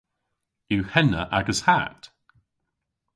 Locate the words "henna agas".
0.93-1.61